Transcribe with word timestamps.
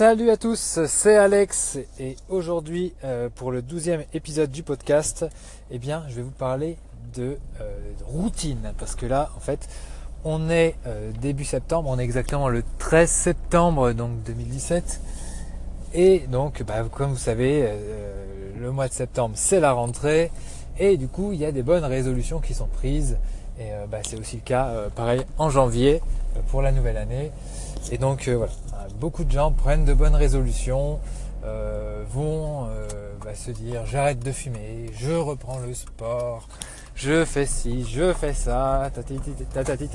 Salut 0.00 0.30
à 0.30 0.38
tous, 0.38 0.80
c'est 0.86 1.16
Alex 1.16 1.78
et 1.98 2.16
aujourd'hui 2.30 2.94
euh, 3.04 3.28
pour 3.34 3.52
le 3.52 3.60
douzième 3.60 4.02
épisode 4.14 4.50
du 4.50 4.62
podcast, 4.62 5.26
eh 5.70 5.78
bien 5.78 6.04
je 6.08 6.14
vais 6.14 6.22
vous 6.22 6.30
parler 6.30 6.78
de, 7.14 7.36
euh, 7.60 7.78
routine. 8.06 8.72
Parce 8.78 8.94
que 8.94 9.04
là 9.04 9.28
en 9.36 9.40
fait 9.40 9.68
on 10.24 10.48
est 10.48 10.74
euh, 10.86 11.12
début 11.20 11.44
septembre, 11.44 11.90
on 11.90 11.98
est 11.98 12.02
exactement 12.02 12.48
le 12.48 12.64
13 12.78 13.10
septembre 13.10 13.92
donc 13.92 14.22
2017 14.22 15.02
et 15.92 16.20
donc 16.30 16.62
bah, 16.62 16.82
comme 16.90 17.10
vous 17.10 17.18
savez 17.18 17.70
le 18.58 18.72
mois 18.72 18.88
de 18.88 18.94
septembre 18.94 19.34
c'est 19.36 19.60
la 19.60 19.72
rentrée. 19.72 20.30
Et 20.78 20.96
du 20.96 21.08
coup 21.08 21.32
il 21.32 21.40
y 21.40 21.44
a 21.44 21.52
des 21.52 21.62
bonnes 21.62 21.84
résolutions 21.84 22.40
qui 22.40 22.54
sont 22.54 22.68
prises 22.68 23.18
et 23.60 23.70
bah, 23.90 23.98
c'est 24.02 24.18
aussi 24.18 24.36
le 24.36 24.42
cas 24.42 24.70
pareil 24.96 25.22
en 25.38 25.50
janvier 25.50 26.00
pour 26.48 26.62
la 26.62 26.72
nouvelle 26.72 26.96
année 26.96 27.30
et 27.92 27.98
donc 27.98 28.28
voilà 28.28 28.52
beaucoup 29.00 29.24
de 29.24 29.30
gens 29.30 29.50
prennent 29.50 29.84
de 29.84 29.94
bonnes 29.94 30.14
résolutions, 30.14 31.00
euh, 31.44 32.02
vont 32.10 32.66
euh, 32.66 32.86
bah, 33.24 33.34
se 33.34 33.50
dire 33.50 33.86
j'arrête 33.86 34.20
de 34.20 34.30
fumer, 34.30 34.90
je 34.94 35.12
reprends 35.12 35.58
le 35.58 35.72
sport, 35.74 36.46
je 36.94 37.24
fais 37.24 37.46
ci, 37.46 37.84
je 37.88 38.12
fais 38.12 38.34
ça, 38.34 38.90
tatati. 38.92 39.88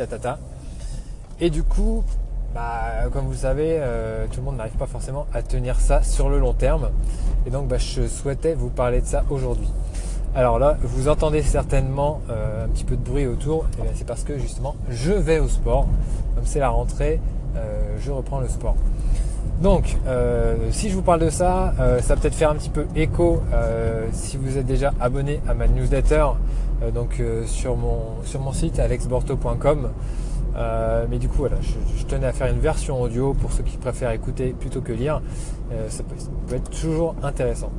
Et 1.39 1.49
du 1.49 1.63
coup, 1.63 2.03
bah, 2.53 3.09
comme 3.13 3.25
vous 3.25 3.31
le 3.31 3.37
savez, 3.37 3.77
euh, 3.79 4.25
tout 4.31 4.37
le 4.37 4.43
monde 4.43 4.57
n'arrive 4.57 4.77
pas 4.77 4.87
forcément 4.87 5.27
à 5.33 5.43
tenir 5.43 5.79
ça 5.79 6.01
sur 6.01 6.29
le 6.29 6.39
long 6.39 6.53
terme. 6.53 6.89
Et 7.45 7.51
donc 7.51 7.67
bah, 7.67 7.77
je 7.77 8.07
souhaitais 8.07 8.55
vous 8.55 8.69
parler 8.69 9.01
de 9.01 9.07
ça 9.07 9.23
aujourd'hui. 9.29 9.69
Alors 10.35 10.59
là, 10.59 10.77
vous 10.83 11.07
entendez 11.07 11.41
certainement 11.41 12.19
un 12.29 12.67
petit 12.67 12.83
peu 12.83 12.97
de 12.97 13.01
bruit 13.01 13.25
autour, 13.25 13.65
et 13.79 13.87
c'est 13.95 14.05
parce 14.05 14.23
que 14.23 14.37
justement 14.37 14.75
je 14.89 15.13
vais 15.13 15.39
au 15.39 15.47
sport. 15.47 15.87
Comme 16.35 16.45
c'est 16.45 16.59
la 16.59 16.69
rentrée, 16.69 17.21
euh, 17.55 17.95
je 17.99 18.11
reprends 18.11 18.39
le 18.39 18.47
sport. 18.47 18.75
Donc, 19.61 19.95
euh, 20.05 20.57
si 20.71 20.89
je 20.89 20.95
vous 20.95 21.01
parle 21.01 21.21
de 21.21 21.29
ça, 21.29 21.73
euh, 21.79 22.01
ça 22.01 22.15
va 22.15 22.21
peut-être 22.21 22.35
faire 22.35 22.49
un 22.49 22.55
petit 22.55 22.69
peu 22.69 22.85
écho 22.95 23.41
si 24.11 24.37
vous 24.37 24.57
êtes 24.57 24.65
déjà 24.65 24.93
abonné 24.99 25.39
à 25.47 25.53
ma 25.53 25.67
newsletter, 25.67 26.27
donc 26.93 27.21
sur 27.45 27.77
mon 27.77 27.99
sur 28.25 28.41
mon 28.41 28.51
site 28.51 28.79
alexborto.com. 28.79 29.89
mais 31.09 31.17
du 31.17 31.29
coup, 31.29 31.37
voilà, 31.37 31.55
je, 31.61 32.05
tenais 32.05 32.27
à 32.27 32.33
faire 32.33 32.47
une 32.47 32.59
version 32.59 33.01
audio 33.01 33.33
pour 33.33 33.51
ceux 33.53 33.63
qui 33.63 33.77
préfèrent 33.77 34.11
écouter 34.11 34.53
plutôt 34.59 34.81
que 34.81 34.91
lire. 34.91 35.21
Ça 35.87 36.03
peut, 36.03 36.55
être 36.55 36.69
toujours 36.69 37.15
intéressant. 37.23 37.71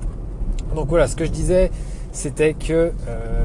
Donc 0.74 0.88
voilà, 0.88 1.06
ce 1.06 1.14
que 1.16 1.24
je 1.24 1.30
disais, 1.30 1.70
c'était 2.16 2.54
que 2.54 2.92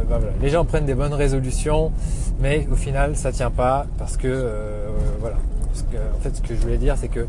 ben 0.09 0.19
les 0.41 0.49
gens 0.49 0.65
prennent 0.65 0.85
des 0.85 0.95
bonnes 0.95 1.13
résolutions, 1.13 1.91
mais 2.39 2.67
au 2.71 2.75
final, 2.75 3.15
ça 3.15 3.31
tient 3.31 3.51
pas 3.51 3.85
parce 3.97 4.17
que 4.17 4.47
voilà, 5.19 5.37
en 6.15 6.19
fait, 6.21 6.35
ce 6.35 6.41
que 6.41 6.55
je 6.55 6.61
voulais 6.61 6.77
dire, 6.77 6.95
c'est 6.97 7.07
que 7.07 7.27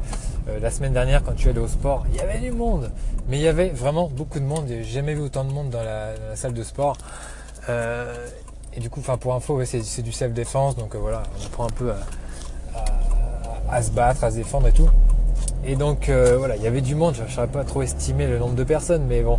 euh, 0.49 0.59
la 0.61 0.71
semaine 0.71 0.93
dernière, 0.93 1.23
quand 1.23 1.35
tu 1.35 1.49
allais 1.49 1.61
au 1.61 1.69
sport, 1.69 2.05
il 2.11 2.17
y 2.17 2.21
avait 2.21 2.41
du 2.41 2.51
monde. 2.51 2.91
Mais 3.29 3.39
il 3.39 3.43
y 3.43 3.49
avait 3.49 3.69
vraiment 3.69 4.09
beaucoup 4.09 4.41
de 4.41 4.45
monde. 4.45 4.65
J'ai 4.69 4.85
jamais 4.85 5.15
vu 5.15 5.21
autant 5.21 5.45
de 5.45 5.53
monde 5.53 5.71
dans 5.71 5.83
la, 5.83 6.15
salle 6.35 6.55
de 6.55 6.63
sport. 6.63 6.97
Euh, 7.69 8.15
et 8.75 8.81
du 8.81 8.91
coup, 8.91 9.01
enfin 9.01 9.19
pour 9.19 9.35
info, 9.35 9.63
c'est 9.65 10.03
du 10.03 10.13
self-défense. 10.13 10.77
Donc 10.77 10.95
euh, 10.95 10.99
voilà, 10.99 11.23
on 11.41 11.47
apprend 11.47 11.67
un 11.67 11.71
peu 11.71 11.93
à, 13.71 13.83
se 13.83 13.91
battre, 13.91 14.25
à 14.25 14.31
se 14.31 14.37
défendre 14.37 14.67
et 14.67 14.73
tout. 14.73 14.89
Et 15.65 15.77
donc 15.77 16.11
voilà, 16.11 16.57
il 16.57 16.63
y 16.63 16.67
avait 16.67 16.81
du 16.81 16.95
monde. 16.95 17.15
Je 17.15 17.23
ne 17.23 17.29
saurais 17.29 17.47
pas 17.47 17.65
trop 17.65 17.83
estimer 17.83 18.27
le 18.27 18.39
nombre 18.39 18.55
de 18.55 18.65
personnes, 18.65 19.05
mais 19.07 19.23
bon, 19.23 19.39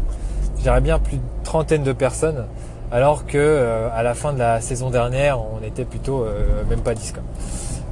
j'irais 0.64 0.82
bien 0.82 0.98
plus 0.98 1.18
de 1.18 1.24
trentaine 1.44 1.84
de 1.84 1.94
personnes. 1.94 2.46
Alors 2.92 3.26
que 3.26 3.88
à 3.94 4.04
la 4.04 4.14
fin 4.14 4.34
de 4.34 4.40
la 4.40 4.62
saison 4.62 4.92
dernière, 4.92 5.40
on 5.40 5.66
était 5.66 5.84
plutôt 5.84 6.28
même 6.70 6.82
pas 6.82 6.94
10 6.94 7.14
quoi. 7.14 7.24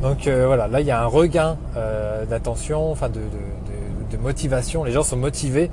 Donc 0.02 0.26
euh, 0.26 0.48
voilà, 0.48 0.68
là 0.68 0.82
il 0.82 0.88
y 0.88 0.92
a 0.92 1.02
un 1.02 1.06
regain 1.06 1.58
euh, 1.78 2.26
d'attention, 2.26 2.92
enfin 2.92 3.10
de, 3.10 3.20
motivation. 4.22 4.84
Les 4.84 4.92
gens 4.92 5.04
sont 5.04 5.18
motivés. 5.18 5.72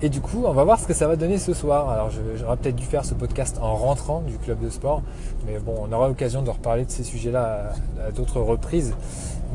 Et 0.00 0.08
du 0.08 0.20
coup, 0.20 0.44
on 0.46 0.52
va 0.52 0.64
voir 0.64 0.78
ce 0.78 0.86
que 0.86 0.94
ça 0.94 1.06
va 1.06 1.16
donner 1.16 1.38
ce 1.38 1.52
soir. 1.52 1.90
Alors 1.90 2.10
j'aurais 2.36 2.56
peut-être 2.56 2.76
dû 2.76 2.84
faire 2.84 3.04
ce 3.04 3.14
podcast 3.14 3.58
en 3.60 3.74
rentrant 3.74 4.20
du 4.20 4.38
club 4.38 4.60
de 4.60 4.70
sport. 4.70 5.02
Mais 5.46 5.58
bon, 5.58 5.74
on 5.80 5.92
aura 5.92 6.08
l'occasion 6.08 6.42
de 6.42 6.50
reparler 6.50 6.84
de 6.84 6.90
ces 6.90 7.02
sujets-là 7.02 7.72
à, 8.06 8.10
d'autres 8.12 8.40
reprises. 8.40 8.94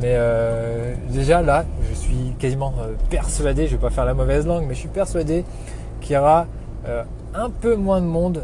Mais 0.01 0.13
euh, 0.15 0.93
déjà 1.09 1.41
là, 1.41 1.65
je 1.89 1.95
suis 1.95 2.35
quasiment 2.39 2.73
persuadé, 3.09 3.67
je 3.67 3.75
vais 3.75 3.81
pas 3.81 3.89
faire 3.89 4.05
la 4.05 4.13
mauvaise 4.13 4.45
langue, 4.45 4.65
mais 4.67 4.75
je 4.75 4.79
suis 4.79 4.89
persuadé 4.89 5.43
qu'il 6.01 6.15
y 6.15 6.17
aura 6.17 6.45
un 6.85 7.49
peu 7.49 7.75
moins 7.75 8.01
de 8.01 8.05
monde 8.05 8.43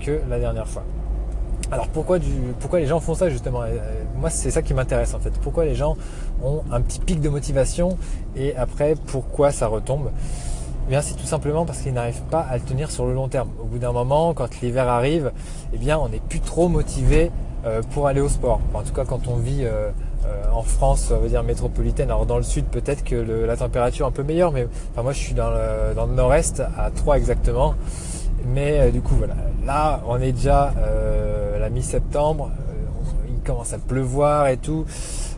que 0.00 0.20
la 0.28 0.38
dernière 0.38 0.66
fois. 0.66 0.84
Alors 1.70 1.88
pourquoi, 1.88 2.18
pourquoi 2.60 2.80
les 2.80 2.86
gens 2.86 3.00
font 3.00 3.14
ça 3.14 3.30
justement? 3.30 3.62
Euh, 3.62 3.78
Moi 4.16 4.30
c'est 4.30 4.50
ça 4.50 4.62
qui 4.62 4.74
m'intéresse 4.74 5.14
en 5.14 5.18
fait. 5.18 5.32
Pourquoi 5.40 5.64
les 5.64 5.74
gens 5.74 5.96
ont 6.42 6.62
un 6.70 6.80
petit 6.80 7.00
pic 7.00 7.20
de 7.20 7.28
motivation 7.28 7.96
et 8.36 8.54
après 8.56 8.94
pourquoi 9.06 9.50
ça 9.50 9.66
retombe? 9.66 10.10
Eh 10.86 10.90
bien, 10.90 11.00
c'est 11.00 11.14
tout 11.14 11.24
simplement 11.24 11.64
parce 11.64 11.78
qu'ils 11.78 11.94
n'arrivent 11.94 12.20
pas 12.30 12.40
à 12.40 12.58
le 12.58 12.62
tenir 12.62 12.90
sur 12.90 13.06
le 13.06 13.14
long 13.14 13.28
terme. 13.28 13.48
Au 13.58 13.64
bout 13.64 13.78
d'un 13.78 13.92
moment, 13.92 14.34
quand 14.34 14.60
l'hiver 14.60 14.86
arrive, 14.86 15.32
eh 15.72 15.78
bien, 15.78 15.98
on 15.98 16.10
n'est 16.10 16.20
plus 16.20 16.40
trop 16.40 16.68
motivé 16.68 17.30
euh, 17.64 17.80
pour 17.92 18.06
aller 18.06 18.20
au 18.20 18.28
sport. 18.28 18.60
en 18.74 18.82
tout 18.82 18.92
cas, 18.92 19.06
quand 19.06 19.26
on 19.26 19.36
vit 19.36 19.64
euh, 19.64 19.88
en 20.52 20.62
France, 20.62 21.12
on 21.14 21.20
va 21.20 21.28
dire 21.28 21.42
métropolitaine. 21.42 22.10
Alors 22.10 22.26
dans 22.26 22.36
le 22.36 22.42
sud, 22.42 22.64
peut-être 22.66 23.04
que 23.04 23.16
la 23.16 23.56
température 23.56 24.06
est 24.06 24.08
un 24.08 24.12
peu 24.12 24.22
meilleure, 24.22 24.52
mais 24.52 24.66
enfin, 24.92 25.02
moi, 25.02 25.12
je 25.12 25.18
suis 25.18 25.34
dans 25.34 25.50
le, 25.50 25.94
dans 25.94 26.06
le 26.06 26.14
nord-est, 26.14 26.60
à 26.60 26.90
3 26.90 27.18
exactement. 27.18 27.74
Mais 28.46 28.90
du 28.90 29.00
coup, 29.00 29.14
voilà. 29.16 29.34
Là, 29.64 30.02
on 30.06 30.20
est 30.20 30.32
déjà 30.32 30.72
mi-septembre, 31.70 32.50
euh, 32.50 33.28
il 33.28 33.40
commence 33.40 33.72
à 33.72 33.78
pleuvoir 33.78 34.48
et 34.48 34.56
tout. 34.56 34.84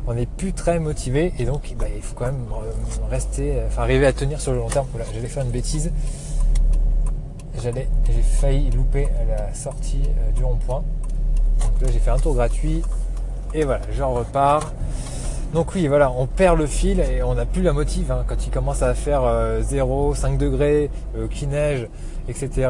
On 0.06 0.14
n'est 0.14 0.26
plus 0.26 0.52
très 0.52 0.78
motivé 0.78 1.32
et 1.38 1.44
donc 1.44 1.74
bah, 1.78 1.86
il 1.94 2.02
faut 2.02 2.14
quand 2.14 2.26
même 2.26 2.46
euh, 2.52 3.06
rester, 3.10 3.60
enfin 3.66 3.82
arriver 3.82 4.06
à 4.06 4.12
tenir 4.12 4.40
sur 4.40 4.52
le 4.52 4.58
long 4.58 4.68
terme. 4.68 4.86
Voilà, 4.92 5.06
j'allais 5.12 5.26
faire 5.26 5.44
une 5.44 5.50
bêtise. 5.50 5.92
J'allais, 7.60 7.88
j'ai 8.06 8.22
failli 8.22 8.70
louper 8.70 9.08
la 9.28 9.52
sortie 9.54 10.02
euh, 10.04 10.32
du 10.32 10.44
rond-point. 10.44 10.84
Donc 11.60 11.82
là 11.82 11.88
j'ai 11.92 11.98
fait 11.98 12.10
un 12.10 12.18
tour 12.18 12.34
gratuit 12.34 12.82
et 13.54 13.64
voilà, 13.64 13.82
j'en 13.92 14.12
repars. 14.12 14.72
Donc 15.54 15.74
oui, 15.74 15.86
voilà, 15.86 16.10
on 16.10 16.26
perd 16.26 16.58
le 16.58 16.66
fil 16.66 17.00
et 17.00 17.22
on 17.22 17.34
n'a 17.34 17.46
plus 17.46 17.62
la 17.62 17.72
motive 17.72 18.10
hein. 18.12 18.24
quand 18.26 18.46
il 18.46 18.50
commence 18.50 18.82
à 18.82 18.94
faire 18.94 19.22
0, 19.60 20.14
5 20.14 20.38
degrés, 20.38 20.90
qui 21.30 21.46
neige, 21.46 21.88
etc. 22.28 22.68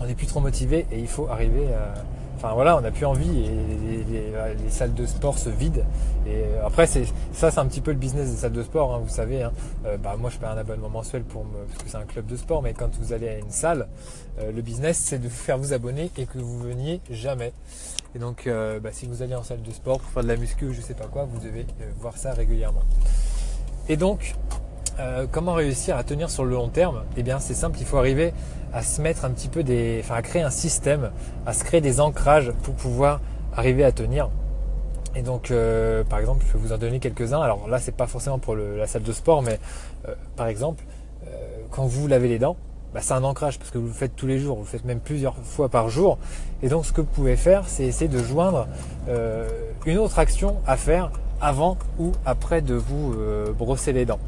On 0.00 0.06
n'est 0.06 0.14
plus 0.14 0.26
trop 0.26 0.40
motivé 0.40 0.86
et 0.90 0.98
il 0.98 1.06
faut 1.06 1.28
arriver 1.28 1.66
à, 1.72 2.02
Enfin 2.44 2.52
voilà, 2.52 2.76
on 2.76 2.82
n'a 2.82 2.90
plus 2.90 3.06
envie 3.06 3.46
et 3.46 4.04
les, 4.06 4.70
salles 4.70 4.92
de 4.92 5.06
sport 5.06 5.38
se 5.38 5.48
vident. 5.48 5.84
Et 6.26 6.44
après, 6.62 6.86
c'est 6.86 7.06
ça, 7.32 7.50
c'est 7.50 7.58
un 7.58 7.66
petit 7.66 7.80
peu 7.80 7.90
le 7.90 7.96
business 7.96 8.30
des 8.30 8.36
salles 8.36 8.52
de 8.52 8.62
sport. 8.62 8.94
Hein, 8.94 9.00
vous 9.02 9.08
savez, 9.08 9.42
hein. 9.42 9.52
euh, 9.86 9.96
bah, 9.96 10.16
moi 10.18 10.28
je 10.28 10.36
paie 10.36 10.44
un 10.44 10.58
abonnement 10.58 10.90
mensuel 10.90 11.22
pour 11.22 11.46
me, 11.46 11.64
parce 11.66 11.82
que 11.82 11.88
c'est 11.88 11.96
un 11.96 12.04
club 12.04 12.26
de 12.26 12.36
sport. 12.36 12.60
Mais 12.60 12.74
quand 12.74 12.94
vous 12.98 13.14
allez 13.14 13.28
à 13.28 13.38
une 13.38 13.50
salle, 13.50 13.86
euh, 14.40 14.52
le 14.52 14.60
business 14.60 14.98
c'est 14.98 15.18
de 15.18 15.26
vous 15.26 15.34
faire 15.34 15.56
vous 15.56 15.72
abonner 15.72 16.10
et 16.18 16.26
que 16.26 16.38
vous 16.38 16.58
veniez 16.58 17.00
jamais. 17.08 17.54
Et 18.14 18.18
donc, 18.18 18.46
euh, 18.46 18.80
bah, 18.80 18.90
si 18.92 19.06
vous 19.06 19.22
allez 19.22 19.34
en 19.34 19.42
salle 19.42 19.62
de 19.62 19.70
sport 19.72 19.98
pour 19.98 20.10
faire 20.10 20.22
de 20.22 20.28
la 20.28 20.36
muscu 20.36 20.66
ou 20.66 20.72
je 20.72 20.80
sais 20.80 20.94
pas 20.94 21.06
quoi, 21.06 21.24
vous 21.24 21.40
devez 21.40 21.66
voir 21.98 22.16
ça 22.16 22.32
régulièrement. 22.32 22.82
Et 23.88 23.96
donc, 23.96 24.34
comment 25.32 25.54
réussir 25.54 25.96
à 25.96 26.04
tenir 26.04 26.30
sur 26.30 26.44
le 26.44 26.52
long 26.52 26.68
terme? 26.68 27.02
Eh 27.16 27.22
bien, 27.24 27.40
c'est 27.40 27.54
simple, 27.54 27.78
il 27.80 27.84
faut 27.84 27.98
arriver 27.98 28.32
à 28.72 28.82
se 28.82 29.00
mettre 29.00 29.24
un 29.24 29.30
petit 29.30 29.48
peu 29.48 29.62
des, 29.62 30.00
enfin 30.02 30.14
à 30.14 30.22
créer 30.22 30.42
un 30.42 30.50
système, 30.50 31.10
à 31.46 31.52
se 31.52 31.64
créer 31.64 31.80
des 31.80 32.00
ancrages 32.00 32.52
pour 32.62 32.74
pouvoir 32.74 33.20
arriver 33.56 33.84
à 33.84 33.92
tenir. 33.92 34.30
Et 35.16 35.22
donc, 35.22 35.50
euh, 35.50 36.02
par 36.02 36.18
exemple, 36.18 36.44
je 36.48 36.52
vais 36.54 36.58
vous 36.58 36.72
en 36.72 36.78
donner 36.78 36.98
quelques-uns. 36.98 37.40
Alors 37.40 37.68
là, 37.68 37.78
c'est 37.78 37.94
pas 37.94 38.06
forcément 38.06 38.38
pour 38.38 38.56
la 38.56 38.86
salle 38.86 39.02
de 39.02 39.12
sport, 39.12 39.42
mais 39.42 39.60
euh, 40.08 40.14
par 40.36 40.48
exemple, 40.48 40.84
euh, 41.26 41.28
quand 41.70 41.86
vous 41.86 42.08
lavez 42.08 42.28
les 42.28 42.38
dents, 42.38 42.56
bah, 42.94 43.00
c'est 43.02 43.12
un 43.12 43.24
ancrage 43.24 43.58
parce 43.58 43.70
que 43.70 43.78
vous 43.78 43.88
le 43.88 43.92
faites 43.92 44.16
tous 44.16 44.26
les 44.26 44.38
jours, 44.38 44.56
vous 44.56 44.62
le 44.62 44.68
faites 44.68 44.84
même 44.84 45.00
plusieurs 45.00 45.36
fois 45.36 45.68
par 45.68 45.88
jour. 45.90 46.16
Et 46.62 46.68
donc, 46.68 46.86
ce 46.86 46.92
que 46.92 47.00
vous 47.00 47.06
pouvez 47.06 47.36
faire, 47.36 47.64
c'est 47.66 47.84
essayer 47.84 48.08
de 48.08 48.22
joindre 48.22 48.66
une 49.84 49.98
autre 49.98 50.18
action 50.18 50.56
à 50.66 50.76
faire 50.76 51.10
avant 51.40 51.76
ou 51.98 52.12
après 52.24 52.62
de 52.62 52.74
vous 52.74 53.14
brosser 53.58 53.92
les 53.92 54.06
dents. 54.06 54.20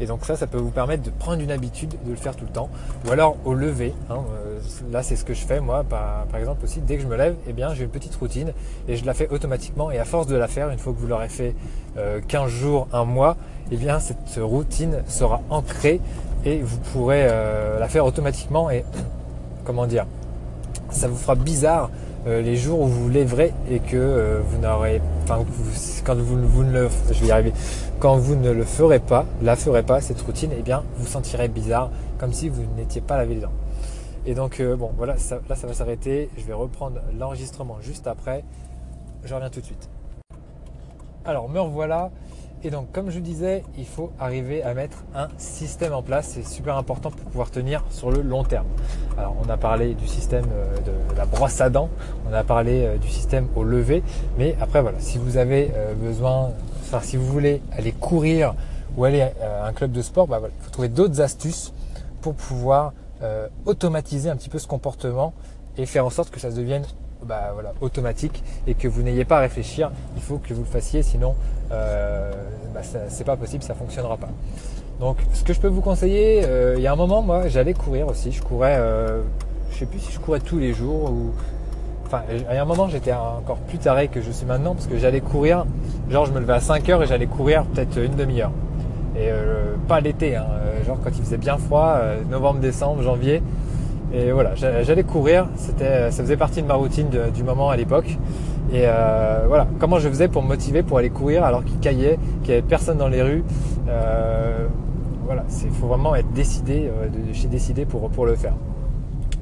Et 0.00 0.06
donc 0.06 0.24
ça, 0.24 0.36
ça 0.36 0.46
peut 0.46 0.58
vous 0.58 0.70
permettre 0.70 1.02
de 1.02 1.10
prendre 1.10 1.42
une 1.42 1.50
habitude 1.50 1.94
de 2.04 2.10
le 2.10 2.16
faire 2.16 2.36
tout 2.36 2.44
le 2.44 2.52
temps. 2.52 2.68
Ou 3.06 3.10
alors 3.10 3.36
au 3.44 3.54
lever. 3.54 3.94
Hein, 4.10 4.18
euh, 4.32 4.58
là, 4.92 5.02
c'est 5.02 5.16
ce 5.16 5.24
que 5.24 5.34
je 5.34 5.44
fais 5.44 5.60
moi. 5.60 5.84
Par, 5.84 6.26
exemple 6.38 6.64
aussi, 6.64 6.80
dès 6.80 6.96
que 6.96 7.02
je 7.02 7.08
me 7.08 7.16
lève, 7.16 7.34
eh 7.48 7.52
bien, 7.52 7.74
j'ai 7.74 7.84
une 7.84 7.90
petite 7.90 8.14
routine 8.14 8.52
et 8.86 8.96
je 8.96 9.04
la 9.04 9.14
fais 9.14 9.28
automatiquement. 9.28 9.90
Et 9.90 9.98
à 9.98 10.04
force 10.04 10.26
de 10.26 10.36
la 10.36 10.48
faire, 10.48 10.70
une 10.70 10.78
fois 10.78 10.92
que 10.92 10.98
vous 10.98 11.06
l'aurez 11.06 11.28
fait 11.28 11.54
15 11.96 11.98
euh, 11.98 12.48
jours, 12.48 12.88
un 12.92 13.04
mois, 13.04 13.36
eh 13.70 13.76
bien, 13.76 13.98
cette 13.98 14.38
routine 14.38 15.02
sera 15.08 15.40
ancrée 15.50 16.00
et 16.44 16.60
vous 16.60 16.78
pourrez 16.78 17.26
euh, 17.28 17.78
la 17.78 17.88
faire 17.88 18.04
automatiquement. 18.04 18.70
Et 18.70 18.84
comment 19.64 19.86
dire, 19.86 20.06
ça 20.90 21.08
vous 21.08 21.16
fera 21.16 21.34
bizarre 21.34 21.90
les 22.26 22.56
jours 22.56 22.80
où 22.80 22.86
vous 22.86 23.08
lèverez 23.08 23.54
et 23.70 23.78
que 23.78 24.42
vous 24.44 24.58
n'aurez, 24.58 25.00
enfin, 25.22 25.38
quand 26.04 26.16
vous, 26.18 26.46
vous 26.46 26.62
ne 26.62 26.72
le, 26.72 26.88
je 27.10 27.20
vais 27.20 27.28
y 27.28 27.30
arriver, 27.30 27.54
quand 28.00 28.18
vous 28.18 28.36
ne 28.36 28.50
le 28.50 28.64
ferez 28.64 28.98
pas, 28.98 29.24
la 29.40 29.56
ferez 29.56 29.82
pas, 29.82 30.02
cette 30.02 30.20
routine, 30.20 30.50
eh 30.58 30.60
bien, 30.60 30.82
vous 30.98 31.06
sentirez 31.06 31.48
bizarre, 31.48 31.90
comme 32.18 32.34
si 32.34 32.50
vous 32.50 32.64
n'étiez 32.76 33.00
pas 33.00 33.16
lavé 33.16 33.36
les 33.36 33.40
dents. 33.40 33.52
Et 34.28 34.34
donc, 34.34 34.60
euh, 34.60 34.76
bon, 34.76 34.90
voilà, 34.96 35.14
là, 35.48 35.56
ça 35.56 35.66
va 35.66 35.72
s'arrêter. 35.72 36.28
Je 36.36 36.44
vais 36.44 36.52
reprendre 36.52 37.00
l'enregistrement 37.18 37.78
juste 37.80 38.06
après. 38.06 38.44
je 39.24 39.34
reviens 39.34 39.48
tout 39.48 39.60
de 39.60 39.64
suite. 39.64 39.88
Alors 41.24 41.48
me 41.48 41.58
revoilà. 41.58 42.10
Et 42.64 42.70
donc 42.70 42.90
comme 42.90 43.10
je 43.10 43.20
disais, 43.20 43.62
il 43.76 43.86
faut 43.86 44.10
arriver 44.18 44.64
à 44.64 44.74
mettre 44.74 45.04
un 45.14 45.28
système 45.38 45.92
en 45.92 46.02
place. 46.02 46.30
C'est 46.34 46.44
super 46.44 46.76
important 46.76 47.10
pour 47.10 47.30
pouvoir 47.30 47.50
tenir 47.50 47.84
sur 47.90 48.10
le 48.10 48.20
long 48.20 48.42
terme. 48.42 48.66
Alors 49.16 49.36
on 49.44 49.48
a 49.48 49.56
parlé 49.56 49.94
du 49.94 50.08
système 50.08 50.46
euh, 50.52 50.76
de 50.78 51.16
la 51.16 51.24
brosse 51.24 51.60
à 51.60 51.70
dents, 51.70 51.88
on 52.28 52.34
a 52.34 52.42
parlé 52.42 52.84
euh, 52.84 52.96
du 52.96 53.08
système 53.08 53.46
au 53.54 53.62
lever. 53.62 54.02
Mais 54.38 54.56
après 54.60 54.82
voilà, 54.82 54.98
si 54.98 55.18
vous 55.18 55.36
avez 55.36 55.70
euh, 55.76 55.94
besoin, 55.94 56.50
enfin 56.82 57.00
si 57.00 57.16
vous 57.16 57.26
voulez 57.26 57.62
aller 57.76 57.92
courir 57.92 58.54
ou 58.96 59.04
aller 59.04 59.20
à 59.22 59.66
un 59.66 59.72
club 59.72 59.92
de 59.92 60.02
sport, 60.02 60.26
bah 60.26 60.40
il 60.42 60.64
faut 60.64 60.70
trouver 60.70 60.88
d'autres 60.88 61.20
astuces 61.20 61.72
pour 62.20 62.34
pouvoir 62.34 62.92
automatiser 63.66 64.30
un 64.30 64.36
petit 64.36 64.48
peu 64.48 64.60
ce 64.60 64.68
comportement 64.68 65.34
et 65.76 65.86
faire 65.86 66.06
en 66.06 66.10
sorte 66.10 66.30
que 66.30 66.38
ça 66.38 66.50
devienne 66.50 66.84
bah, 67.24 67.50
voilà, 67.54 67.72
automatique 67.80 68.42
et 68.66 68.74
que 68.74 68.88
vous 68.88 69.02
n'ayez 69.02 69.24
pas 69.24 69.38
à 69.38 69.40
réfléchir. 69.40 69.90
Il 70.16 70.22
faut 70.22 70.38
que 70.38 70.54
vous 70.54 70.62
le 70.62 70.68
fassiez, 70.68 71.02
sinon 71.02 71.34
euh, 71.70 72.32
bah, 72.74 72.80
c'est 73.08 73.24
pas 73.24 73.36
possible, 73.36 73.62
ça 73.62 73.74
fonctionnera 73.74 74.16
pas. 74.16 74.28
Donc, 75.00 75.18
ce 75.32 75.44
que 75.44 75.52
je 75.52 75.60
peux 75.60 75.68
vous 75.68 75.80
conseiller, 75.80 76.42
euh, 76.44 76.74
il 76.76 76.82
y 76.82 76.86
a 76.86 76.92
un 76.92 76.96
moment, 76.96 77.22
moi, 77.22 77.48
j'allais 77.48 77.74
courir 77.74 78.08
aussi. 78.08 78.32
Je 78.32 78.42
courais, 78.42 78.76
euh, 78.78 79.20
je 79.70 79.78
sais 79.78 79.86
plus 79.86 80.00
si 80.00 80.12
je 80.12 80.18
courais 80.18 80.40
tous 80.40 80.58
les 80.58 80.72
jours 80.72 81.10
ou. 81.10 81.32
Enfin, 82.06 82.22
il 82.32 82.40
y 82.40 82.56
a 82.56 82.62
un 82.62 82.64
moment, 82.64 82.88
j'étais 82.88 83.12
encore 83.12 83.58
plus 83.58 83.76
taré 83.76 84.08
que 84.08 84.22
je 84.22 84.30
suis 84.30 84.46
maintenant 84.46 84.74
parce 84.74 84.86
que 84.86 84.96
j'allais 84.96 85.20
courir. 85.20 85.66
Genre, 86.08 86.24
je 86.24 86.32
me 86.32 86.40
levais 86.40 86.54
à 86.54 86.60
5 86.60 86.88
heures 86.88 87.02
et 87.02 87.06
j'allais 87.06 87.26
courir 87.26 87.64
peut-être 87.64 87.98
une 87.98 88.16
demi-heure. 88.16 88.50
Et 89.14 89.28
pas 89.88 90.00
l'été, 90.00 90.36
hein, 90.36 90.46
genre 90.86 90.96
quand 91.04 91.10
il 91.10 91.22
faisait 91.22 91.36
bien 91.36 91.58
froid, 91.58 92.00
novembre, 92.30 92.60
décembre, 92.60 93.02
janvier. 93.02 93.42
Et 94.12 94.32
voilà, 94.32 94.54
j'allais 94.54 95.02
courir, 95.02 95.48
c'était, 95.56 96.10
ça 96.10 96.22
faisait 96.22 96.38
partie 96.38 96.62
de 96.62 96.66
ma 96.66 96.74
routine 96.74 97.08
du 97.34 97.42
moment 97.42 97.68
à 97.68 97.76
l'époque. 97.76 98.16
Et 98.70 98.82
euh, 98.84 99.44
voilà, 99.48 99.66
comment 99.78 99.98
je 99.98 100.08
faisais 100.08 100.28
pour 100.28 100.42
me 100.42 100.48
motiver 100.48 100.82
pour 100.82 100.98
aller 100.98 101.08
courir 101.08 101.44
alors 101.44 101.64
qu'il 101.64 101.78
caillait, 101.78 102.18
qu'il 102.42 102.52
n'y 102.52 102.58
avait 102.58 102.68
personne 102.68 102.98
dans 102.98 103.08
les 103.08 103.22
rues. 103.22 103.44
Euh, 103.88 104.66
voilà, 105.24 105.44
il 105.64 105.70
faut 105.70 105.86
vraiment 105.86 106.14
être 106.14 106.30
décidé, 106.32 106.90
euh, 106.90 107.08
de, 107.08 107.48
décidé 107.48 107.86
pour, 107.86 108.26
le 108.26 108.34
faire. 108.34 108.54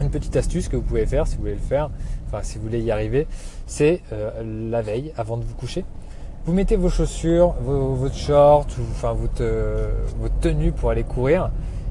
Une 0.01 0.11
petite 0.11 0.37
astuce 0.37 0.69
que 0.69 0.77
vous 0.77 0.83
pouvez 0.83 1.07
faire 1.07 1.27
si 1.27 1.37
vous 1.37 1.43
voulez 1.43 1.55
le 1.55 1.61
faire, 1.61 1.91
enfin 2.27 2.41
si 2.43 2.59
vous 2.59 2.65
voulez 2.65 2.81
y 2.81 2.91
arriver, 2.91 3.27
c'est 3.67 4.03
la 4.45 4.83
veille 4.83 5.13
avant 5.17 5.39
de 5.39 5.45
vous 5.45 5.55
coucher. 5.55 5.85
Vous 6.45 6.53
mettez 6.53 6.77
vos 6.77 6.91
chaussures, 6.91 7.55
vos, 7.63 7.95
votre 7.95 8.15
short, 8.15 8.77
enfin 8.91 9.15
votre, 9.15 9.43
votre 10.21 10.39
tenue 10.41 10.71
pour 10.71 10.91
aller 10.91 11.03
courir, 11.03 11.51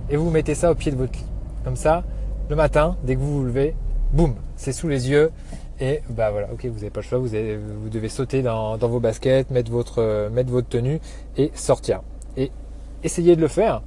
et 0.10 0.18
vous 0.18 0.30
mettez 0.30 0.54
ça 0.54 0.72
au 0.72 0.76
pied 0.76 0.92
de 0.92 0.98
votre 0.98 1.14
lit. 1.14 1.26
Comme 1.64 1.76
ça, 1.76 2.04
le 2.50 2.56
matin, 2.56 2.96
dès 3.04 3.16
que 3.16 3.20
vous 3.20 3.40
vous 3.40 3.44
levez, 3.44 3.76
boum, 4.14 4.36
c'est 4.56 4.72
sous 4.72 4.88
les 4.88 5.10
yeux. 5.10 5.32
Et 5.80 6.02
bah 6.10 6.32
voilà, 6.32 6.48
ok, 6.54 6.66
vous 6.66 6.76
n'avez 6.76 6.90
pas 6.90 7.02
le 7.02 7.06
choix, 7.06 7.18
vous, 7.18 7.28
devez 7.90 8.10
sauter 8.10 8.42
dans, 8.42 8.78
vos 8.78 9.00
baskets, 9.00 9.52
mettre 9.52 9.72
votre, 9.72 10.30
tenue 10.70 11.00
et 11.38 11.52
sortir. 11.54 12.02
Et 12.38 12.52
essayez 13.04 13.36
de 13.36 13.42
le 13.42 13.48
faire. 13.48 13.82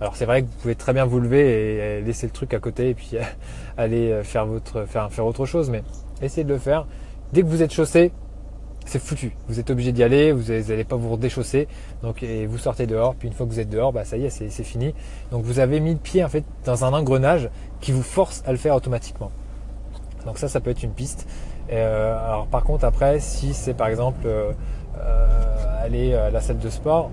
Alors 0.00 0.16
c'est 0.16 0.24
vrai 0.24 0.42
que 0.42 0.46
vous 0.46 0.60
pouvez 0.62 0.74
très 0.74 0.92
bien 0.92 1.04
vous 1.04 1.20
lever 1.20 1.98
et 1.98 2.00
laisser 2.00 2.26
le 2.26 2.32
truc 2.32 2.54
à 2.54 2.58
côté 2.58 2.90
et 2.90 2.94
puis 2.94 3.12
aller 3.76 4.20
faire, 4.22 4.46
faire 4.86 5.26
autre 5.26 5.44
chose, 5.44 5.70
mais 5.70 5.82
essayez 6.22 6.44
de 6.44 6.52
le 6.52 6.58
faire. 6.58 6.86
Dès 7.32 7.42
que 7.42 7.46
vous 7.46 7.62
êtes 7.62 7.72
chaussé, 7.72 8.10
c'est 8.84 8.98
foutu. 8.98 9.36
Vous 9.48 9.60
êtes 9.60 9.70
obligé 9.70 9.92
d'y 9.92 10.02
aller, 10.02 10.32
vous 10.32 10.52
n'allez 10.52 10.84
pas 10.84 10.96
vous 10.96 11.10
redéchausser. 11.10 11.68
Donc, 12.02 12.22
et 12.22 12.46
vous 12.46 12.58
sortez 12.58 12.86
dehors, 12.86 13.14
puis 13.14 13.28
une 13.28 13.34
fois 13.34 13.46
que 13.46 13.50
vous 13.52 13.60
êtes 13.60 13.70
dehors, 13.70 13.92
bah, 13.92 14.04
ça 14.04 14.16
y 14.16 14.24
est, 14.24 14.30
c'est 14.30 14.64
fini. 14.64 14.94
Donc 15.30 15.44
vous 15.44 15.58
avez 15.58 15.80
mis 15.80 15.92
le 15.92 15.98
pied 15.98 16.22
en 16.24 16.28
fait 16.28 16.44
dans 16.64 16.84
un 16.84 16.92
engrenage 16.92 17.48
qui 17.80 17.92
vous 17.92 18.02
force 18.02 18.42
à 18.46 18.52
le 18.52 18.58
faire 18.58 18.74
automatiquement. 18.74 19.30
Donc 20.26 20.38
ça, 20.38 20.48
ça 20.48 20.60
peut 20.60 20.70
être 20.70 20.82
une 20.82 20.92
piste. 20.92 21.26
Euh, 21.72 22.16
alors 22.26 22.46
par 22.46 22.62
contre, 22.64 22.84
après, 22.84 23.20
si 23.20 23.54
c'est 23.54 23.74
par 23.74 23.88
exemple 23.88 24.26
euh, 24.26 24.52
euh, 24.98 25.84
aller 25.84 26.14
à 26.14 26.30
la 26.30 26.40
salle 26.40 26.58
de 26.58 26.68
sport, 26.68 27.10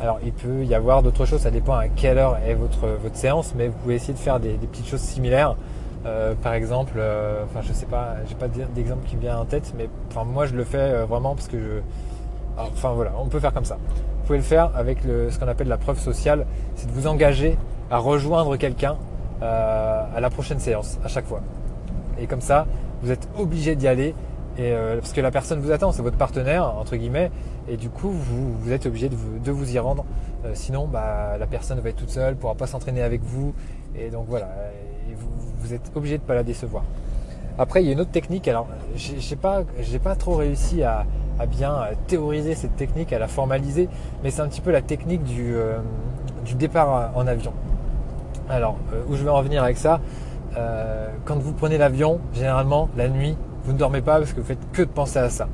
alors 0.00 0.18
il 0.24 0.32
peut 0.32 0.64
y 0.64 0.74
avoir 0.74 1.02
d'autres 1.02 1.24
choses, 1.24 1.40
ça 1.40 1.50
dépend 1.50 1.74
à 1.74 1.88
quelle 1.88 2.18
heure 2.18 2.38
est 2.46 2.54
votre 2.54 2.98
séance, 3.14 3.54
mais 3.56 3.68
vous 3.68 3.78
pouvez 3.78 3.94
essayer 3.94 4.12
de 4.12 4.18
faire 4.18 4.40
des 4.40 4.54
petites 4.54 4.88
choses 4.88 5.00
similaires. 5.00 5.56
Euh, 6.06 6.34
par 6.34 6.52
exemple, 6.52 6.94
euh, 6.98 7.44
enfin 7.44 7.60
je 7.62 7.72
sais 7.72 7.86
pas, 7.86 8.16
j'ai 8.28 8.34
pas 8.34 8.48
d'exemple 8.48 9.06
qui 9.06 9.16
me 9.16 9.22
vient 9.22 9.38
en 9.38 9.46
tête, 9.46 9.72
mais 9.76 9.88
moi 10.26 10.44
je 10.44 10.54
le 10.54 10.64
fais 10.64 10.76
euh, 10.78 11.06
vraiment 11.06 11.34
parce 11.34 11.48
que 11.48 11.58
je, 11.58 11.70
enfin 12.58 12.92
voilà, 12.92 13.12
on 13.18 13.26
peut 13.28 13.40
faire 13.40 13.54
comme 13.54 13.64
ça. 13.64 13.76
Vous 13.76 14.26
pouvez 14.26 14.38
le 14.38 14.44
faire 14.44 14.70
avec 14.74 14.98
ce 15.02 15.38
qu'on 15.38 15.48
appelle 15.48 15.68
la 15.68 15.78
preuve 15.78 15.98
sociale, 15.98 16.46
c'est 16.74 16.86
de 16.86 16.92
vous 16.92 17.06
engager 17.06 17.56
à 17.90 17.98
rejoindre 17.98 18.56
quelqu'un 18.56 18.96
à 19.42 20.18
la 20.18 20.30
prochaine 20.30 20.58
séance 20.58 20.98
à 21.04 21.08
chaque 21.08 21.26
fois. 21.26 21.40
Et 22.18 22.26
comme 22.26 22.40
ça, 22.40 22.66
vous 23.02 23.10
êtes 23.10 23.28
obligé 23.38 23.76
d'y 23.76 23.86
aller 23.86 24.14
parce 24.56 25.12
que 25.12 25.20
la 25.20 25.30
personne 25.30 25.60
vous 25.60 25.72
attend, 25.72 25.92
c'est 25.92 26.00
votre 26.00 26.16
partenaire 26.16 26.64
entre 26.78 26.96
guillemets, 26.96 27.30
et 27.68 27.76
du 27.76 27.90
coup 27.90 28.08
vous, 28.10 28.72
êtes 28.72 28.86
obligé 28.86 29.10
de 29.10 29.16
vous, 29.16 29.38
de 29.38 29.50
vous 29.50 29.74
y 29.74 29.78
rendre. 29.78 30.06
sinon, 30.54 30.86
bah, 30.86 31.36
la 31.38 31.46
personne 31.46 31.80
va 31.80 31.90
être 31.90 31.96
toute 31.96 32.10
seule, 32.10 32.34
pourra 32.36 32.54
pas 32.54 32.66
s'entraîner 32.66 33.02
avec 33.02 33.22
vous, 33.22 33.52
et 33.94 34.08
donc 34.08 34.24
voilà 34.26 34.48
vous, 35.64 35.74
êtes 35.74 35.90
obligé 35.94 36.18
de 36.18 36.22
ne 36.22 36.26
pas 36.26 36.34
la 36.34 36.42
décevoir. 36.42 36.84
Après, 37.58 37.82
il 37.82 37.86
y 37.86 37.90
a 37.90 37.92
une 37.92 38.00
autre 38.00 38.10
technique. 38.10 38.48
Alors, 38.48 38.66
j'ai 38.96 39.36
pas, 39.36 39.62
j'ai 39.80 39.98
pas 39.98 40.16
trop 40.16 40.34
réussi 40.34 40.82
à, 40.82 41.04
bien 41.48 41.80
théoriser 42.06 42.54
cette 42.54 42.76
technique, 42.76 43.12
à 43.12 43.18
la 43.18 43.28
formaliser, 43.28 43.88
mais 44.22 44.30
c'est 44.30 44.42
un 44.42 44.48
petit 44.48 44.60
peu 44.60 44.70
la 44.70 44.82
technique 44.82 45.24
du, 45.24 45.54
euh, 45.54 45.78
départ 46.56 47.12
en 47.14 47.26
avion. 47.26 47.52
Alors, 48.48 48.76
euh, 48.92 49.02
où 49.08 49.16
je 49.16 49.24
vais 49.24 49.30
en 49.30 49.42
venir 49.42 49.62
avec 49.62 49.76
ça 49.76 50.00
euh, 50.56 51.08
Quand 51.24 51.38
vous 51.38 51.52
prenez 51.52 51.78
l'avion, 51.78 52.20
généralement 52.34 52.88
la 52.96 53.08
nuit, 53.08 53.36
vous 53.64 53.72
ne 53.72 53.78
dormez 53.78 54.02
pas 54.02 54.18
parce 54.18 54.32
que 54.32 54.40
vous 54.40 54.46
faites 54.46 54.70
que 54.72 54.82
de 54.82 54.88
penser 54.88 55.18
à 55.18 55.30
ça. 55.30 55.48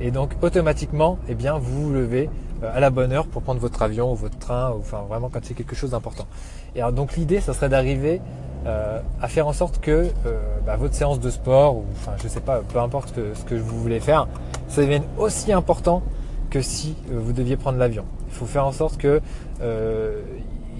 Et 0.00 0.10
donc, 0.10 0.36
automatiquement, 0.42 1.18
eh 1.28 1.34
bien, 1.34 1.58
vous 1.58 1.84
vous 1.84 1.92
levez 1.92 2.30
à 2.62 2.80
la 2.80 2.90
bonne 2.90 3.12
heure 3.12 3.26
pour 3.26 3.42
prendre 3.42 3.60
votre 3.60 3.82
avion 3.82 4.12
ou 4.12 4.14
votre 4.14 4.38
train, 4.38 4.72
ou, 4.72 4.80
enfin 4.80 5.04
vraiment 5.08 5.28
quand 5.28 5.40
c'est 5.42 5.54
quelque 5.54 5.76
chose 5.76 5.90
d'important. 5.90 6.26
Et 6.74 6.82
donc 6.92 7.16
l'idée, 7.16 7.40
ça 7.40 7.54
serait 7.54 7.68
d'arriver 7.68 8.20
euh, 8.66 9.00
à 9.22 9.28
faire 9.28 9.46
en 9.46 9.52
sorte 9.52 9.80
que 9.80 10.08
euh, 10.26 10.38
bah, 10.66 10.76
votre 10.76 10.94
séance 10.94 11.20
de 11.20 11.30
sport, 11.30 11.76
ou 11.76 11.84
enfin 11.92 12.12
je 12.20 12.26
sais 12.26 12.40
pas, 12.40 12.60
peu 12.60 12.80
importe 12.80 13.14
ce 13.34 13.44
que 13.44 13.54
vous 13.54 13.78
voulez 13.80 14.00
faire, 14.00 14.26
ça 14.66 14.82
devienne 14.82 15.04
aussi 15.16 15.52
important 15.52 16.02
que 16.50 16.60
si 16.60 16.96
euh, 17.10 17.18
vous 17.18 17.32
deviez 17.32 17.56
prendre 17.56 17.78
l'avion. 17.78 18.04
Il 18.26 18.34
faut 18.34 18.46
faire 18.46 18.66
en 18.66 18.72
sorte 18.72 18.98
que 18.98 19.20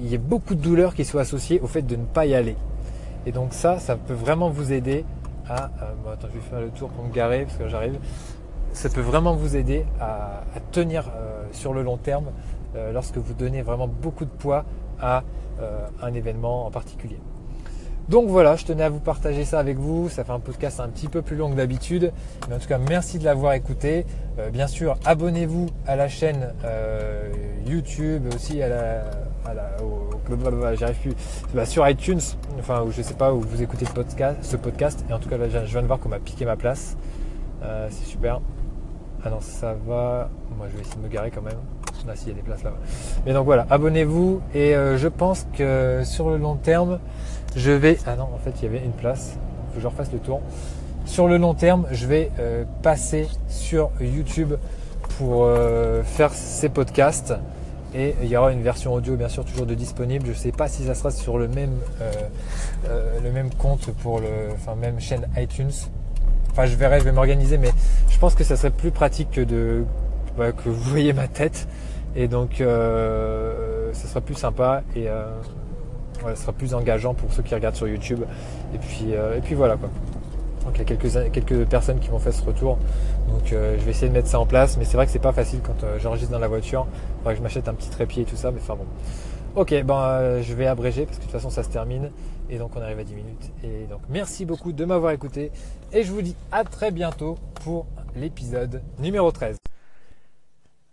y 0.01 0.15
ait 0.15 0.19
beaucoup 0.19 0.55
de 0.55 0.61
douleurs 0.61 0.95
qui 0.95 1.05
soient 1.05 1.23
associées 1.23 1.61
au 1.61 1.67
fait 1.67 1.83
de 1.83 1.97
ne 1.97 2.05
pas 2.05 2.27
y 2.27 2.35
aller. 2.35 2.57
Et 3.27 3.33
donc 3.33 3.53
ça, 3.53 3.79
ça 3.79 3.97
peut 3.97 4.15
vraiment 4.15 4.49
vous 4.49 4.73
aider 4.73 5.05
à... 5.49 5.71
bon, 6.05 6.11
attends, 6.11 6.29
je 6.29 6.39
vais 6.39 6.45
faire 6.49 6.61
le 6.61 6.69
tour 6.71 6.89
pour 6.91 7.05
me 7.05 7.13
garer 7.13 7.45
parce 7.45 7.57
que 7.57 7.69
j'arrive. 7.69 7.99
Ça 8.73 8.89
peut 8.89 9.01
vraiment 9.01 9.35
vous 9.35 9.57
aider 9.57 9.85
à 10.01 10.43
tenir 10.71 11.11
sur 11.51 11.73
le 11.73 11.83
long 11.83 11.97
terme 11.97 12.27
lorsque 12.93 13.17
vous 13.17 13.35
donnez 13.35 13.63
vraiment 13.63 13.89
beaucoup 13.89 14.25
de 14.25 14.31
poids 14.31 14.65
à 15.01 15.25
un 16.01 16.15
événement 16.15 16.67
en 16.67 16.71
particulier. 16.71 17.19
Donc 18.09 18.29
voilà, 18.29 18.57
je 18.57 18.65
tenais 18.65 18.85
à 18.85 18.89
vous 18.89 19.01
partager 19.01 19.45
ça 19.45 19.59
avec 19.59 19.77
vous. 19.77 20.09
Ça 20.09 20.25
fait 20.25 20.33
un 20.33 20.41
podcast 20.41 20.81
un 20.81 20.89
petit 20.89 21.09
peu 21.09 21.21
plus 21.21 21.37
long 21.37 21.51
que 21.51 21.57
d'habitude. 21.57 22.11
Mais 22.49 22.55
en 22.55 22.59
tout 22.59 22.67
cas, 22.67 22.79
merci 22.79 23.19
de 23.19 23.25
l'avoir 23.25 23.53
écouté. 23.53 24.07
Euh, 24.39 24.49
bien 24.49 24.67
sûr, 24.67 24.97
abonnez-vous 25.05 25.67
à 25.87 25.95
la 25.95 26.09
chaîne 26.09 26.55
euh, 26.65 27.31
YouTube, 27.67 28.23
aussi 28.35 28.63
à 28.63 28.69
la, 28.71 29.01
à 29.45 29.53
la 29.53 29.77
j'arrive 30.75 30.97
plus, 30.97 31.15
bah, 31.53 31.67
sur 31.67 31.87
iTunes, 31.87 32.21
enfin, 32.59 32.83
où 32.83 32.91
je 32.93 33.03
sais 33.03 33.13
pas 33.13 33.35
où 33.35 33.41
vous 33.41 33.63
écoutez 33.63 33.85
ce 33.85 33.93
podcast, 33.93 34.39
ce 34.41 34.57
podcast. 34.57 35.05
Et 35.11 35.13
en 35.13 35.19
tout 35.19 35.29
cas, 35.29 35.37
là, 35.37 35.49
je 35.51 35.59
viens 35.71 35.83
de 35.83 35.87
voir 35.87 35.99
qu'on 35.99 36.09
m'a 36.09 36.19
piqué 36.19 36.47
ma 36.47 36.57
place. 36.57 36.97
Euh, 37.63 37.89
c'est 37.91 38.07
super. 38.07 38.41
Ah 39.23 39.29
non, 39.29 39.41
ça 39.41 39.75
va. 39.87 40.31
Moi, 40.57 40.67
je 40.71 40.77
vais 40.77 40.83
essayer 40.83 40.97
de 40.97 41.03
me 41.03 41.09
garer 41.09 41.31
quand 41.31 41.43
même. 41.43 41.59
Là, 42.07 42.17
s'il 42.17 42.29
y 42.29 42.31
a 42.31 42.35
des 42.35 42.43
places 42.43 42.63
là-bas. 42.63 42.79
Mais 43.27 43.35
donc 43.35 43.45
voilà, 43.45 43.67
abonnez-vous. 43.69 44.41
Et 44.55 44.73
je 44.73 45.09
pense 45.09 45.47
que 45.59 46.03
sur 46.05 46.31
le 46.31 46.39
long 46.39 46.55
terme, 46.55 47.01
je 47.57 47.71
vais... 47.71 47.99
Ah 48.07 48.17
non, 48.17 48.29
en 48.35 48.39
fait, 48.39 48.53
il 48.61 48.65
y 48.65 48.69
avait 48.69 48.85
une 48.85 48.93
place. 48.93 49.33
Il 49.35 49.69
faut 49.69 49.77
que 49.77 49.81
je 49.83 49.87
refasse 49.87 50.13
le 50.13 50.19
tour. 50.19 50.41
Sur 51.09 51.27
le 51.27 51.39
long 51.39 51.55
terme, 51.55 51.87
je 51.91 52.07
vais 52.07 52.31
euh, 52.39 52.65
passer 52.83 53.29
sur 53.49 53.91
YouTube 54.01 54.55
pour 55.17 55.45
euh, 55.45 56.03
faire 56.03 56.33
ces 56.33 56.69
podcasts. 56.69 57.35
Et 57.95 58.15
il 58.23 58.29
y 58.29 58.37
aura 58.37 58.53
une 58.53 58.63
version 58.63 58.93
audio, 58.93 59.17
bien 59.17 59.31
sûr, 59.31 59.45
toujours 59.45 59.65
de 59.65 59.75
disponible. 59.75 60.27
Je 60.27 60.33
ne 60.33 60.37
sais 60.37 60.53
pas 60.53 60.69
si 60.69 60.85
ça 60.85 60.95
sera 60.95 61.11
sur 61.11 61.39
le 61.39 61.49
même, 61.49 61.77
euh, 62.03 63.19
le 63.23 63.33
même 63.33 63.49
compte 63.55 63.91
pour 64.03 64.21
le, 64.21 64.27
enfin, 64.53 64.75
même 64.75 65.01
chaîne 65.01 65.27
iTunes. 65.39 65.73
Enfin, 66.51 66.67
je 66.67 66.77
verrai, 66.77 67.01
je 67.01 67.05
vais 67.05 67.13
m'organiser, 67.13 67.57
mais 67.57 67.71
je 68.11 68.19
pense 68.19 68.35
que 68.35 68.45
ça 68.45 68.57
serait 68.57 68.71
plus 68.71 68.91
pratique 68.91 69.31
que 69.31 69.41
de, 69.41 69.85
bah, 70.37 70.53
que 70.53 70.69
vous 70.69 70.91
voyez 70.91 71.15
ma 71.15 71.27
tête. 71.27 71.67
Et 72.15 72.29
donc, 72.29 72.57
ça 72.59 74.09
sera 74.09 74.21
plus 74.21 74.35
sympa. 74.35 74.83
Et 74.95 75.09
ce 76.35 76.43
sera 76.43 76.53
plus 76.53 76.75
engageant 76.75 77.15
pour 77.15 77.33
ceux 77.33 77.43
qui 77.43 77.55
regardent 77.55 77.77
sur 77.77 77.89
YouTube. 77.89 78.23
Et 78.75 78.79
puis, 78.79 79.15
euh, 79.15 79.37
et 79.37 79.41
puis 79.41 79.55
voilà 79.55 79.77
quoi. 79.77 79.89
Donc 80.65 80.75
il 80.75 80.79
y 80.79 80.83
a 80.83 80.85
quelques, 80.85 81.33
quelques 81.33 81.65
personnes 81.67 81.99
qui 81.99 82.11
m'ont 82.11 82.19
fait 82.19 82.33
ce 82.33 82.43
retour. 82.43 82.79
Donc 83.29 83.53
euh, 83.53 83.77
je 83.79 83.85
vais 83.85 83.91
essayer 83.91 84.09
de 84.09 84.13
mettre 84.13 84.29
ça 84.29 84.41
en 84.41 84.47
place. 84.47 84.77
Mais 84.77 84.85
c'est 84.85 84.97
vrai 84.97 85.07
que 85.07 85.13
c'est 85.13 85.19
pas 85.19 85.33
facile 85.33 85.61
quand 85.63 85.85
euh, 85.85 85.99
j'enregistre 85.99 86.33
dans 86.33 86.39
la 86.39 86.49
voiture. 86.49 86.87
Il 86.91 87.19
faudrait 87.19 87.35
que 87.35 87.39
je 87.39 87.43
m'achète 87.43 87.69
un 87.69 87.75
petit 87.75 87.91
trépied 87.91 88.23
et 88.23 88.27
tout 88.27 88.37
ça. 88.37 88.51
Mais 88.51 88.61
enfin 88.61 88.77
bon. 88.77 88.87
Ok, 89.57 89.75
ben 89.83 90.41
je 90.43 90.55
vais 90.55 90.67
abréger 90.67 91.05
parce 91.05 91.17
que 91.17 91.23
de 91.23 91.27
toute 91.27 91.33
façon 91.33 91.51
ça 91.51 91.63
se 91.63 91.71
termine 91.71 92.11
et 92.49 92.59
donc 92.59 92.77
on 92.77 92.81
arrive 92.81 92.99
à 92.99 93.05
10 93.05 93.15
minutes. 93.15 93.51
Et 93.65 93.87
donc 93.91 94.01
merci 94.09 94.45
beaucoup 94.45 94.73
de 94.73 94.85
m'avoir 94.85 95.11
écouté 95.13 95.51
et 95.93 96.05
je 96.05 96.13
vous 96.13 96.23
dis 96.23 96.37
à 96.53 96.65
très 96.65 96.93
bientôt 96.93 97.39
pour 97.65 97.87
l'épisode 98.15 98.83
numéro 99.01 99.33
13. 99.33 99.57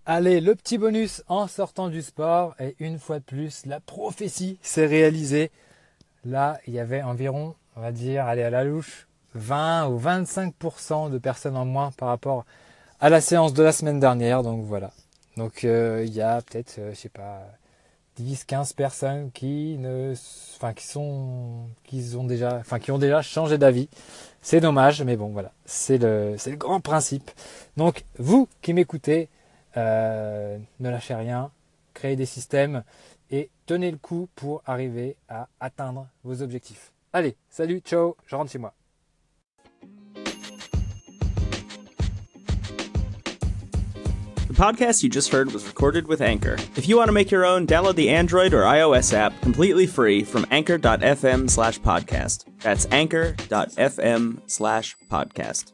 Allez, 0.07 0.39
le 0.39 0.53
petit 0.53 0.77
bonus 0.77 1.23
en 1.27 1.47
sortant 1.47 1.89
du 1.89 2.03
sport 2.03 2.53
et 2.59 2.75
une 2.77 2.99
fois 2.99 3.17
de 3.17 3.23
plus, 3.23 3.65
la 3.65 3.79
prophétie 3.79 4.59
s'est 4.61 4.85
réalisée. 4.85 5.49
Là, 6.25 6.59
il 6.67 6.75
y 6.75 6.79
avait 6.79 7.01
environ, 7.01 7.55
on 7.75 7.81
va 7.81 7.91
dire, 7.91 8.25
allez 8.27 8.43
à 8.43 8.51
la 8.51 8.63
louche, 8.63 9.07
20 9.33 9.87
ou 9.87 9.99
25% 9.99 11.09
de 11.09 11.17
personnes 11.17 11.57
en 11.57 11.65
moins 11.65 11.89
par 11.97 12.09
rapport 12.09 12.45
à 12.99 13.09
la 13.09 13.19
séance 13.19 13.53
de 13.53 13.63
la 13.63 13.71
semaine 13.71 13.99
dernière. 13.99 14.43
Donc 14.43 14.63
voilà. 14.63 14.91
Donc 15.37 15.63
euh, 15.63 16.03
il 16.05 16.13
y 16.13 16.21
a 16.21 16.39
peut-être, 16.43 16.75
euh, 16.77 16.91
je 16.91 16.97
sais 16.99 17.09
pas, 17.09 17.41
10, 18.17 18.43
15 18.43 18.73
personnes 18.73 19.31
qui 19.31 19.75
ne, 19.79 20.13
enfin 20.55 20.73
qui 20.73 20.85
sont, 20.85 21.67
qui 21.83 22.13
ont 22.15 22.25
déjà, 22.25 22.57
enfin 22.57 22.77
qui 22.77 22.91
ont 22.91 22.99
déjà 22.99 23.23
changé 23.23 23.57
d'avis. 23.57 23.89
C'est 24.43 24.59
dommage, 24.59 25.01
mais 25.01 25.17
bon 25.17 25.29
voilà, 25.29 25.51
c'est 25.65 25.97
le, 25.97 26.35
c'est 26.37 26.51
le 26.51 26.57
grand 26.57 26.79
principe. 26.79 27.31
Donc 27.75 28.03
vous 28.19 28.47
qui 28.61 28.73
m'écoutez, 28.73 29.29
euh, 29.77 30.57
ne 30.79 30.89
lâchez 30.89 31.15
rien, 31.15 31.51
créez 31.93 32.15
des 32.15 32.25
systèmes 32.25 32.83
et 33.31 33.49
tenez 33.65 33.91
le 33.91 33.97
coup 33.97 34.29
pour 34.35 34.61
arriver 34.65 35.15
à 35.29 35.47
atteindre 35.59 36.07
vos 36.23 36.41
objectifs. 36.41 36.91
Allez, 37.13 37.35
salut, 37.49 37.79
ciao, 37.79 38.15
je 38.27 38.35
rentre 38.35 38.51
chez 38.51 38.59
moi. 38.59 38.73
The 44.47 44.61
podcast 44.61 45.03
you 45.03 45.09
just 45.09 45.31
heard 45.31 45.51
was 45.51 45.67
recorded 45.67 46.07
with 46.07 46.21
Anchor. 46.21 46.55
If 46.77 46.87
you 46.87 46.95
want 46.95 47.09
to 47.09 47.11
make 47.11 47.29
your 47.29 47.45
own, 47.45 47.67
download 47.67 47.95
the 47.95 48.09
Android 48.09 48.53
or 48.53 48.61
iOS 48.61 49.11
app 49.11 49.33
completely 49.41 49.85
free 49.85 50.23
from 50.23 50.45
anchor.fm 50.49 51.49
slash 51.49 51.79
podcast. 51.79 52.45
That's 52.61 52.85
anchor.fm 52.91 54.39
slash 54.47 54.95
podcast. 55.11 55.73